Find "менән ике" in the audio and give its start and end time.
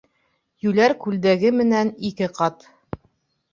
1.59-2.33